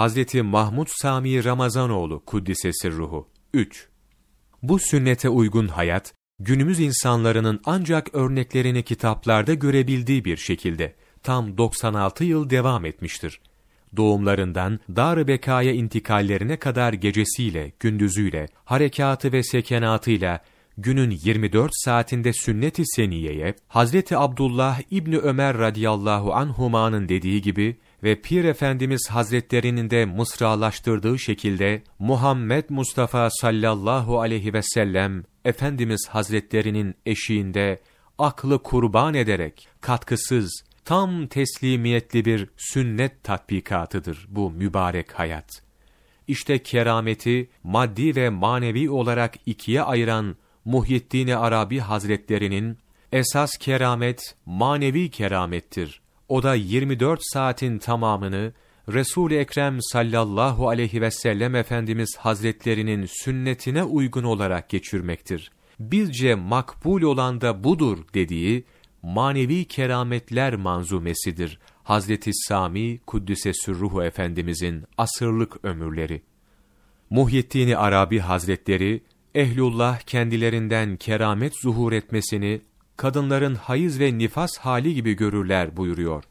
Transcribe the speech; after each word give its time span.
Hazreti 0.00 0.42
Mahmud 0.42 0.86
Sami 0.90 1.44
Ramazanoğlu 1.44 2.24
Kuddisesi 2.24 2.90
ruhu 2.90 3.28
3. 3.54 3.88
Bu 4.62 4.78
sünnete 4.78 5.28
uygun 5.28 5.68
hayat, 5.68 6.14
günümüz 6.38 6.80
insanlarının 6.80 7.60
ancak 7.64 8.14
örneklerini 8.14 8.82
kitaplarda 8.82 9.54
görebildiği 9.54 10.24
bir 10.24 10.36
şekilde 10.36 10.94
tam 11.22 11.58
96 11.58 12.24
yıl 12.24 12.50
devam 12.50 12.84
etmiştir. 12.84 13.40
Doğumlarından 13.96 14.80
dar 14.88 15.28
bekaya 15.28 15.72
intikallerine 15.72 16.56
kadar 16.56 16.92
gecesiyle, 16.92 17.72
gündüzüyle, 17.80 18.48
harekatı 18.64 19.32
ve 19.32 19.42
sekenatıyla 19.42 20.40
günün 20.78 21.10
24 21.24 21.70
saatinde 21.74 22.32
sünnet-i 22.32 22.82
seniyeye, 22.86 23.54
Hazreti 23.68 24.16
Abdullah 24.16 24.80
İbni 24.90 25.18
Ömer 25.18 25.58
radıyallahu 25.58 26.34
anhuma'nın 26.34 27.08
dediği 27.08 27.42
gibi 27.42 27.76
ve 28.02 28.20
Pir 28.20 28.44
Efendimiz 28.44 29.08
Hazretlerinin 29.10 29.90
de 29.90 30.04
mısralaştırdığı 30.04 31.18
şekilde 31.18 31.82
Muhammed 31.98 32.64
Mustafa 32.68 33.28
sallallahu 33.30 34.20
aleyhi 34.20 34.54
ve 34.54 34.62
sellem 34.62 35.24
Efendimiz 35.44 36.08
Hazretlerinin 36.10 36.94
eşiğinde 37.06 37.80
aklı 38.18 38.62
kurban 38.62 39.14
ederek 39.14 39.68
katkısız, 39.80 40.64
tam 40.84 41.26
teslimiyetli 41.26 42.24
bir 42.24 42.48
sünnet 42.56 43.24
tatbikatıdır 43.24 44.26
bu 44.28 44.50
mübarek 44.50 45.12
hayat. 45.12 45.62
İşte 46.28 46.58
kerameti 46.58 47.50
maddi 47.64 48.16
ve 48.16 48.28
manevi 48.28 48.90
olarak 48.90 49.34
ikiye 49.46 49.82
ayıran 49.82 50.36
Muhyiddin 50.64 51.28
Arabi 51.28 51.78
Hazretlerinin 51.78 52.78
esas 53.12 53.56
keramet 53.56 54.34
manevi 54.46 55.10
keramettir. 55.10 56.00
O 56.30 56.42
da 56.42 56.54
24 56.54 57.20
saatin 57.22 57.78
tamamını 57.78 58.52
Resul-i 58.88 59.36
Ekrem 59.36 59.78
sallallahu 59.80 60.68
aleyhi 60.68 61.00
ve 61.00 61.10
sellem 61.10 61.54
Efendimiz 61.54 62.16
Hazretlerinin 62.18 63.06
sünnetine 63.24 63.84
uygun 63.84 64.24
olarak 64.24 64.68
geçirmektir. 64.68 65.50
Bizce 65.80 66.34
makbul 66.34 67.02
olan 67.02 67.40
da 67.40 67.64
budur 67.64 67.98
dediği 68.14 68.64
manevi 69.02 69.64
kerametler 69.64 70.56
manzumesidir. 70.56 71.58
Hazreti 71.82 72.30
Sami 72.34 72.98
Kuddise 72.98 73.52
Sürruhu 73.52 74.02
Efendimizin 74.02 74.84
asırlık 74.98 75.64
ömürleri. 75.64 76.22
Muhyiddin 77.10 77.72
Arabi 77.72 78.18
Hazretleri 78.18 79.02
Ehlullah 79.34 80.00
kendilerinden 80.00 80.96
keramet 80.96 81.52
zuhur 81.62 81.92
etmesini 81.92 82.60
kadınların 83.00 83.54
hayız 83.54 84.00
ve 84.00 84.18
nifas 84.18 84.58
hali 84.58 84.94
gibi 84.94 85.12
görürler 85.12 85.76
buyuruyor. 85.76 86.24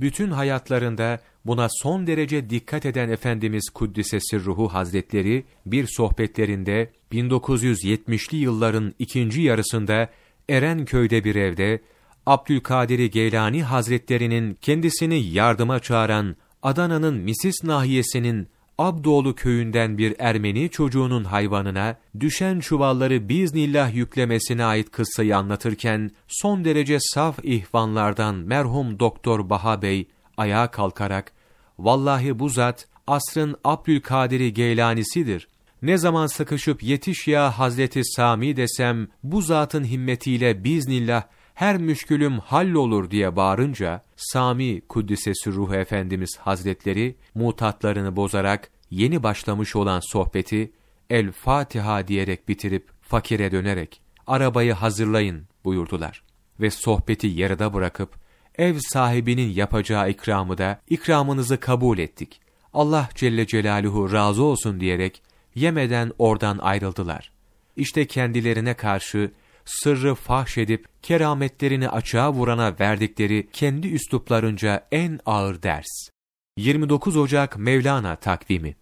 Bütün 0.00 0.30
hayatlarında 0.30 1.20
buna 1.46 1.68
son 1.82 2.06
derece 2.06 2.50
dikkat 2.50 2.86
eden 2.86 3.08
Efendimiz 3.08 3.70
Kuddisesi 3.74 4.44
Ruhu 4.44 4.68
Hazretleri 4.68 5.44
bir 5.66 5.86
sohbetlerinde 5.86 6.90
1970'li 7.12 8.36
yılların 8.36 8.94
ikinci 8.98 9.42
yarısında 9.42 10.08
Erenköy'de 10.48 11.24
bir 11.24 11.34
evde 11.34 11.82
Abdülkadir 12.26 13.04
Geylani 13.04 13.62
Hazretlerinin 13.62 14.58
kendisini 14.60 15.26
yardıma 15.26 15.80
çağıran 15.80 16.36
Adana'nın 16.62 17.14
Misis 17.14 17.64
nahiyesinin 17.64 18.48
Abdoğlu 18.82 19.34
köyünden 19.34 19.98
bir 19.98 20.14
Ermeni 20.18 20.70
çocuğunun 20.70 21.24
hayvanına 21.24 21.96
düşen 22.20 22.60
çuvalları 22.60 23.28
biiznillah 23.28 23.94
yüklemesine 23.94 24.64
ait 24.64 24.90
kıssayı 24.90 25.36
anlatırken 25.36 26.10
son 26.28 26.64
derece 26.64 26.98
saf 27.00 27.38
ihvanlardan 27.44 28.34
merhum 28.34 29.00
Doktor 29.00 29.50
Baha 29.50 29.82
Bey 29.82 30.08
ayağa 30.36 30.70
kalkarak 30.70 31.32
vallahi 31.78 32.38
bu 32.38 32.48
zat 32.48 32.88
asrın 33.06 33.56
Abdülkadir 33.64 34.46
Geylanisidir. 34.46 35.48
Ne 35.82 35.98
zaman 35.98 36.26
sıkışıp 36.26 36.82
yetiş 36.82 37.28
ya 37.28 37.58
Hazreti 37.58 38.04
Sami 38.04 38.56
desem 38.56 39.08
bu 39.22 39.42
zatın 39.42 39.84
himmetiyle 39.84 40.64
biiznillah 40.64 41.24
her 41.54 41.76
müşkülüm 41.78 42.38
hallolur 42.38 43.10
diye 43.10 43.36
bağırınca, 43.36 44.02
Sami 44.16 44.80
Kuddisesi 44.80 45.52
Ruh 45.52 45.72
Efendimiz 45.72 46.38
Hazretleri, 46.38 47.16
mutatlarını 47.34 48.16
bozarak 48.16 48.70
yeni 48.90 49.22
başlamış 49.22 49.76
olan 49.76 50.00
sohbeti, 50.12 50.72
El 51.10 51.32
Fatiha 51.32 52.08
diyerek 52.08 52.48
bitirip 52.48 52.88
fakire 53.02 53.52
dönerek, 53.52 54.00
arabayı 54.26 54.72
hazırlayın 54.72 55.42
buyurdular. 55.64 56.22
Ve 56.60 56.70
sohbeti 56.70 57.26
yarıda 57.26 57.74
bırakıp, 57.74 58.14
ev 58.58 58.78
sahibinin 58.78 59.50
yapacağı 59.50 60.10
ikramı 60.10 60.58
da, 60.58 60.80
ikramınızı 60.88 61.60
kabul 61.60 61.98
ettik. 61.98 62.40
Allah 62.72 63.08
Celle 63.14 63.46
Celaluhu 63.46 64.12
razı 64.12 64.42
olsun 64.42 64.80
diyerek, 64.80 65.22
yemeden 65.54 66.12
oradan 66.18 66.58
ayrıldılar. 66.58 67.32
İşte 67.76 68.06
kendilerine 68.06 68.74
karşı 68.74 69.30
sırrı 69.64 70.14
fahşedip 70.14 70.86
kerametlerini 71.02 71.88
açığa 71.88 72.32
vurana 72.32 72.76
verdikleri 72.80 73.48
kendi 73.52 73.88
üsluplarınca 73.88 74.86
en 74.92 75.20
ağır 75.26 75.62
ders. 75.62 76.08
29 76.56 77.16
Ocak 77.16 77.58
Mevlana 77.58 78.16
takvimi 78.16 78.76